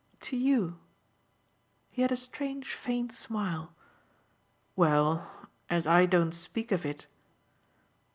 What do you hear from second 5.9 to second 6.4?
don't